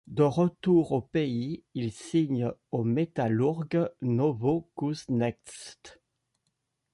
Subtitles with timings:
[0.07, 3.65] De retour au pays, il signe au Metallourg
[4.01, 5.99] Novokouznetsk.